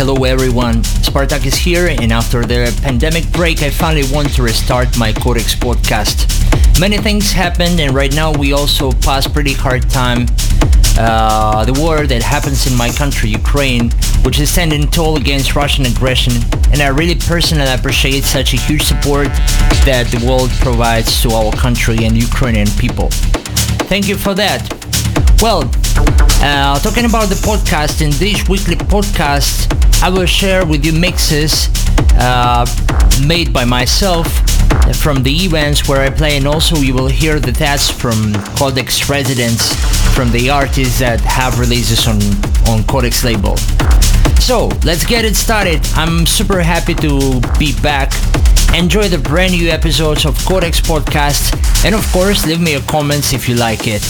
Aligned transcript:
Hello 0.00 0.24
everyone, 0.24 0.76
Spartak 1.04 1.44
is 1.44 1.56
here 1.56 1.88
and 1.88 2.10
after 2.10 2.42
the 2.42 2.74
pandemic 2.80 3.30
break 3.32 3.62
I 3.62 3.68
finally 3.68 4.10
want 4.10 4.32
to 4.36 4.42
restart 4.42 4.96
my 4.96 5.12
Codex 5.12 5.54
podcast. 5.54 6.24
Many 6.80 6.96
things 6.96 7.32
happened 7.32 7.78
and 7.80 7.94
right 7.94 8.14
now 8.14 8.32
we 8.32 8.54
also 8.54 8.92
pass 8.92 9.28
pretty 9.28 9.52
hard 9.52 9.90
time. 9.90 10.24
Uh, 10.98 11.66
the 11.66 11.78
war 11.78 12.06
that 12.06 12.22
happens 12.22 12.66
in 12.66 12.74
my 12.78 12.88
country, 12.88 13.28
Ukraine, 13.28 13.90
which 14.24 14.40
is 14.40 14.50
standing 14.50 14.88
tall 14.88 15.18
against 15.18 15.54
Russian 15.54 15.84
aggression 15.84 16.32
and 16.72 16.80
I 16.80 16.88
really 16.88 17.16
personally 17.16 17.70
appreciate 17.70 18.24
such 18.24 18.54
a 18.54 18.56
huge 18.56 18.84
support 18.84 19.28
that 19.84 20.06
the 20.10 20.26
world 20.26 20.48
provides 20.62 21.20
to 21.24 21.32
our 21.32 21.52
country 21.52 22.06
and 22.06 22.16
Ukrainian 22.16 22.68
people. 22.78 23.10
Thank 23.92 24.08
you 24.08 24.16
for 24.16 24.32
that. 24.32 24.89
Well, 25.42 25.62
uh, 26.42 26.78
talking 26.80 27.06
about 27.06 27.30
the 27.30 27.40
podcast, 27.42 28.02
in 28.02 28.10
this 28.18 28.46
weekly 28.46 28.76
podcast, 28.76 29.72
I 30.02 30.10
will 30.10 30.26
share 30.26 30.66
with 30.66 30.84
you 30.84 30.92
mixes 30.92 31.70
uh, 32.18 32.66
made 33.26 33.50
by 33.50 33.64
myself 33.64 34.26
from 34.96 35.22
the 35.22 35.32
events 35.32 35.88
where 35.88 36.02
I 36.02 36.10
play, 36.10 36.36
and 36.36 36.46
also 36.46 36.76
you 36.76 36.92
will 36.92 37.08
hear 37.08 37.40
the 37.40 37.52
tests 37.52 37.90
from 37.90 38.34
Codex 38.54 39.08
residents, 39.08 39.74
from 40.14 40.30
the 40.30 40.50
artists 40.50 40.98
that 40.98 41.20
have 41.20 41.58
releases 41.58 42.06
on, 42.06 42.20
on 42.68 42.84
Codex 42.84 43.24
label. 43.24 43.56
So, 44.36 44.66
let's 44.84 45.06
get 45.06 45.24
it 45.24 45.36
started. 45.36 45.80
I'm 45.94 46.26
super 46.26 46.60
happy 46.60 46.92
to 46.96 47.40
be 47.58 47.72
back. 47.80 48.12
Enjoy 48.74 49.08
the 49.08 49.18
brand 49.18 49.52
new 49.52 49.70
episodes 49.70 50.26
of 50.26 50.36
Codex 50.44 50.82
Podcast, 50.82 51.56
and 51.86 51.94
of 51.94 52.06
course, 52.12 52.46
leave 52.46 52.60
me 52.60 52.72
your 52.72 52.82
comments 52.82 53.32
if 53.32 53.48
you 53.48 53.54
like 53.54 53.86
it. 53.86 54.02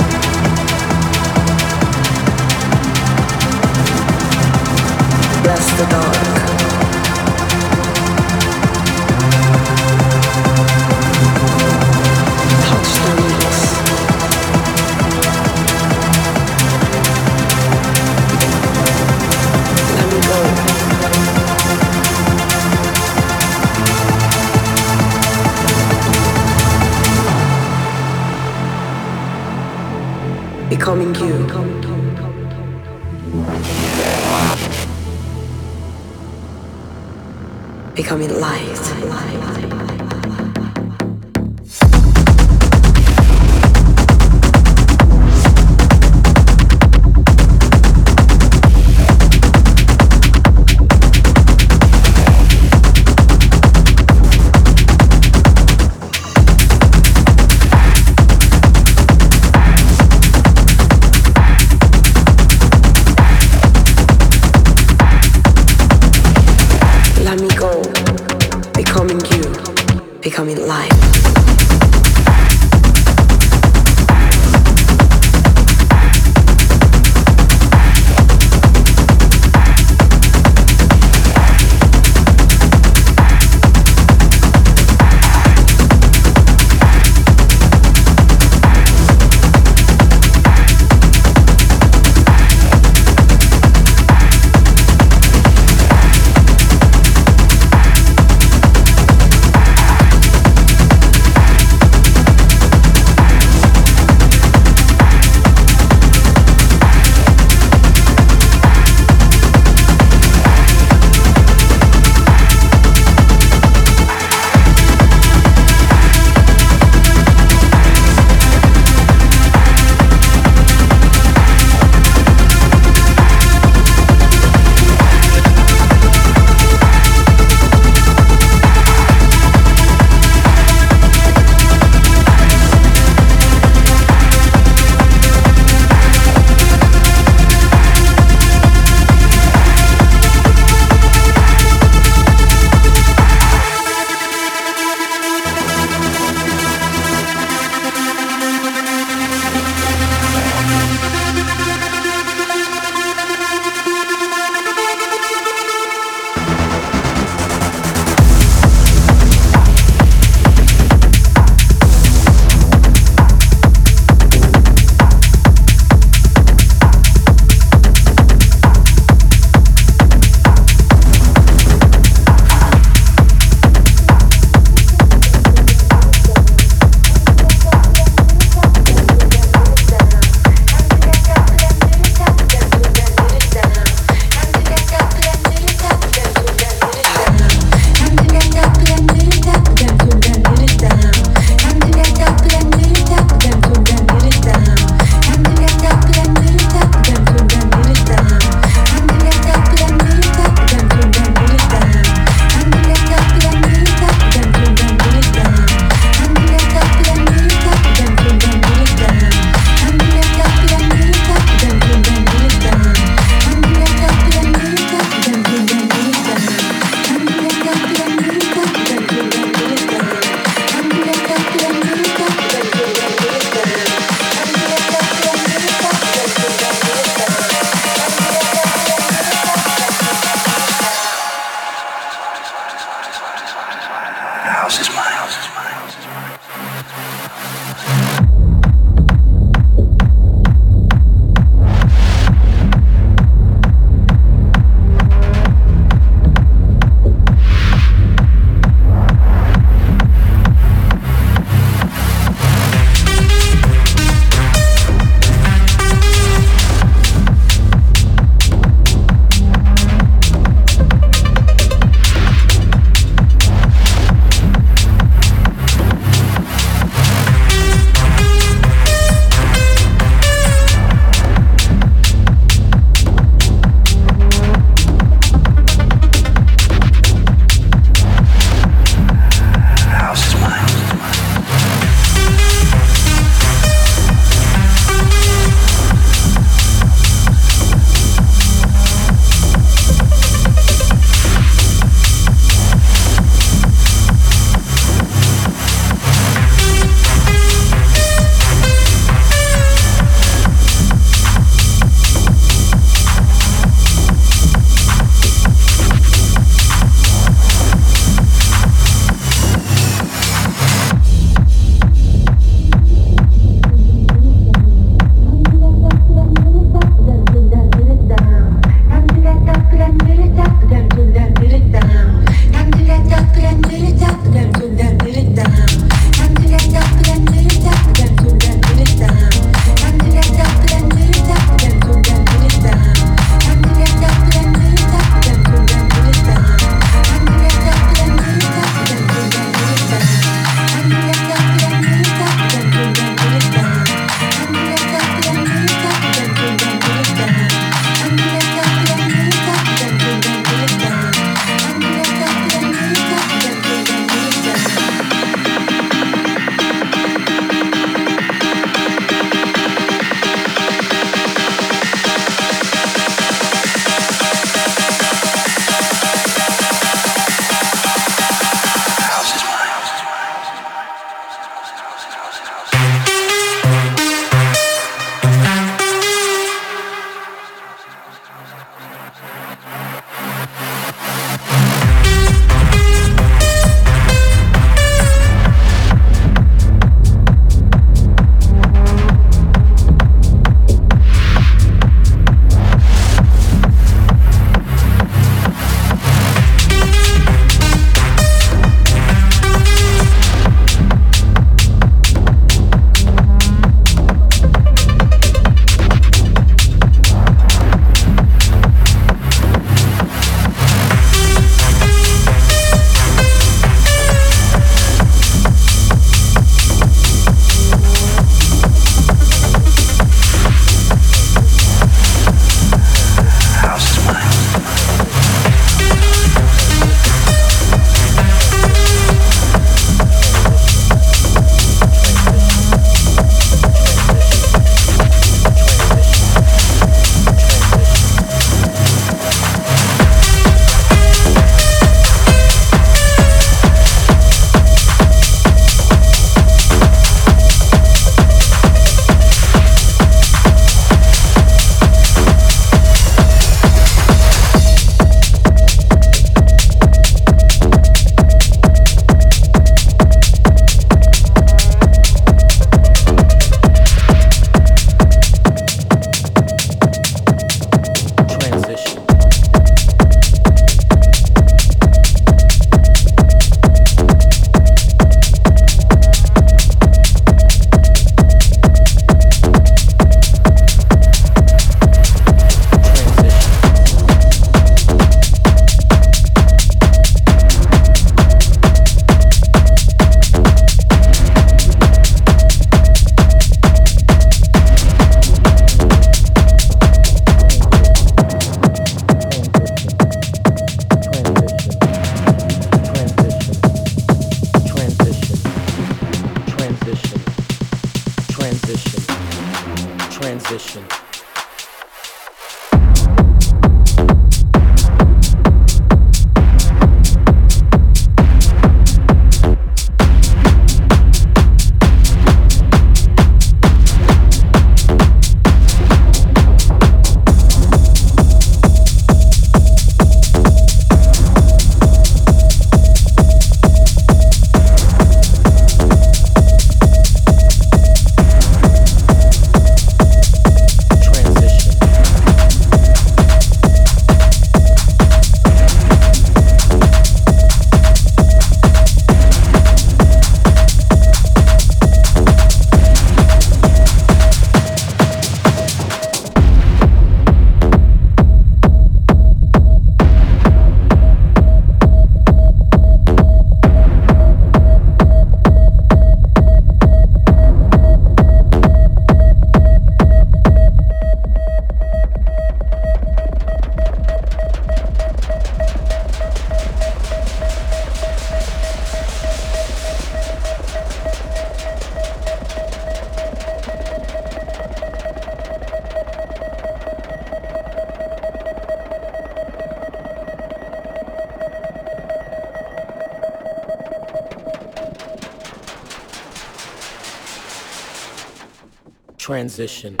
Transition. 599.51 600.00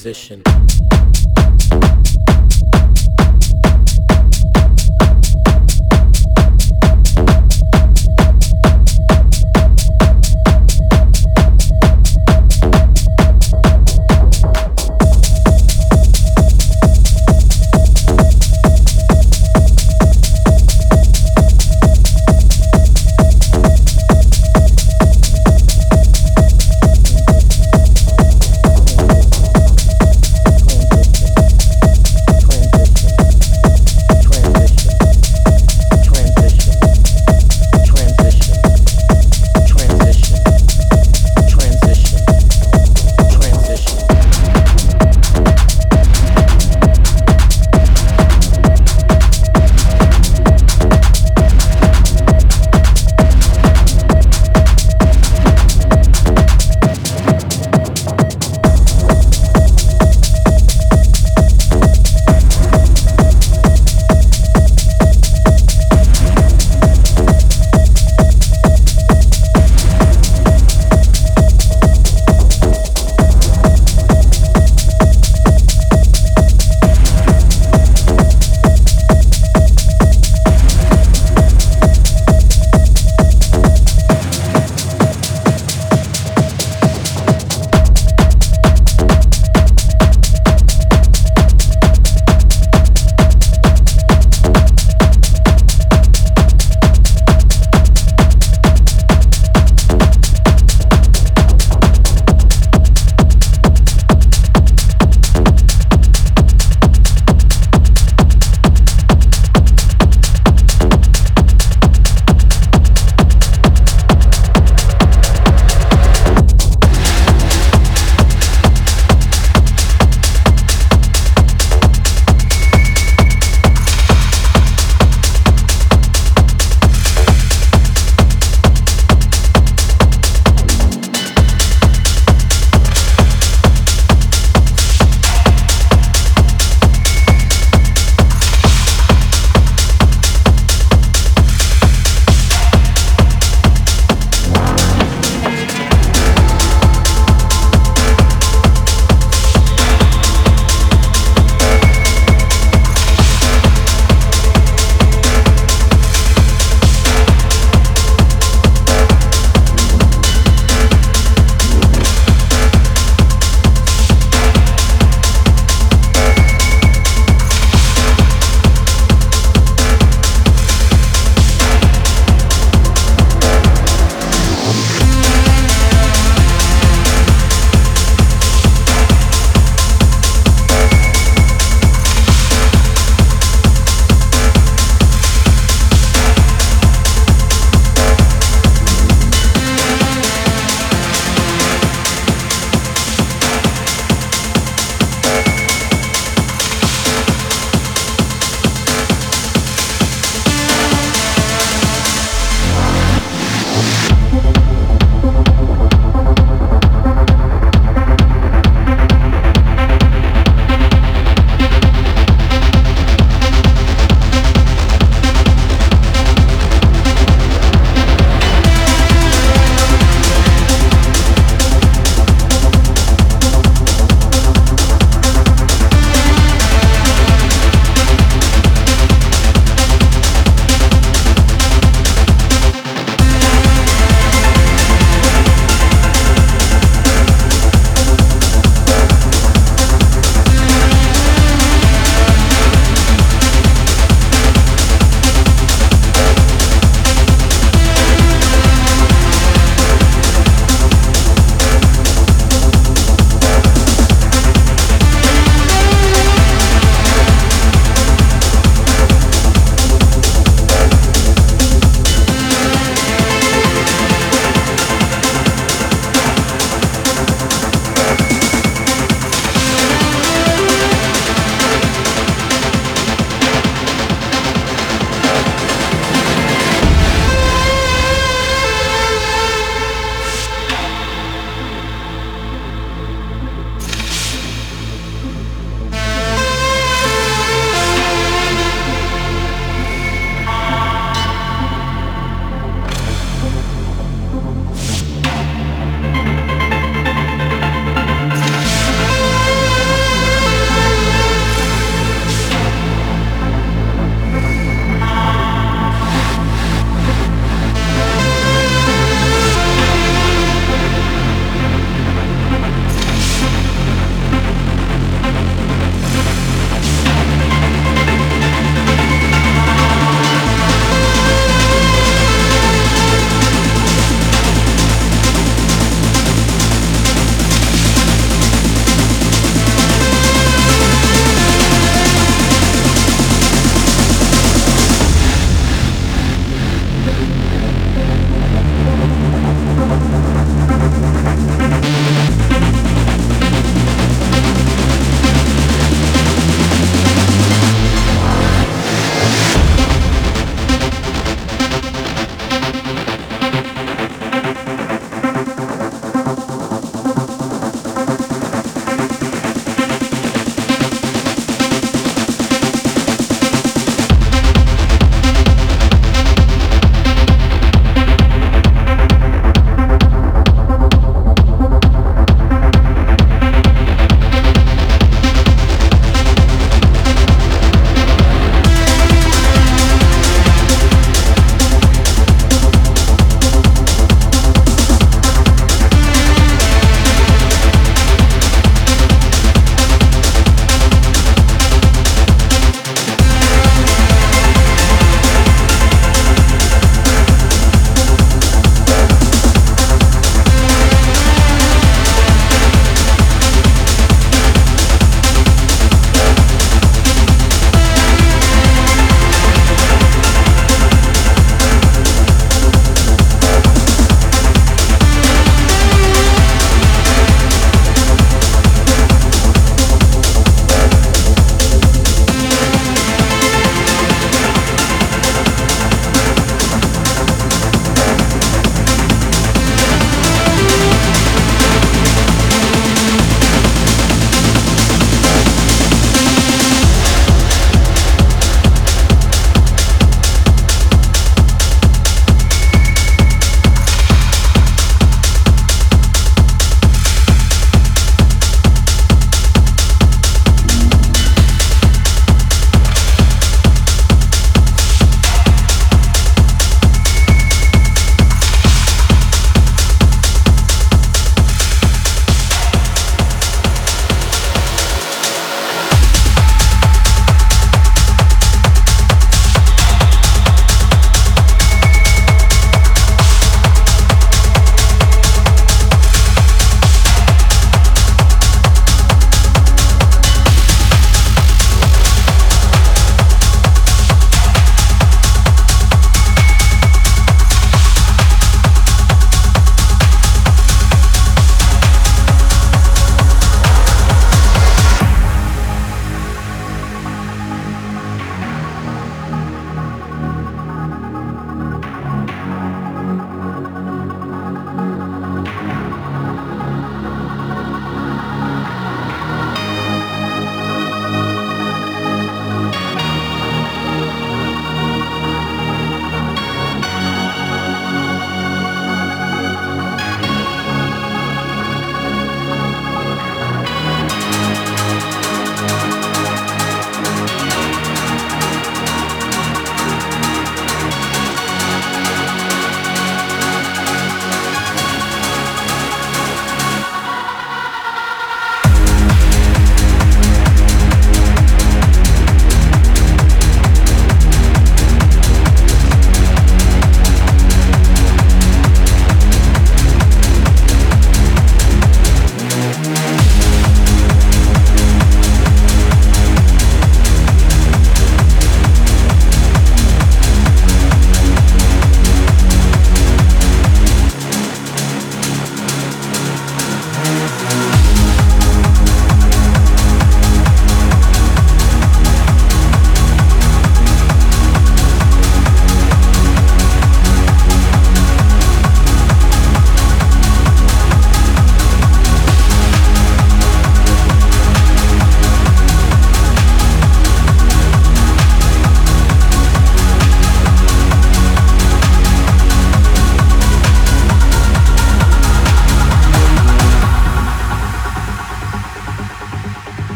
Transition. 0.00 0.49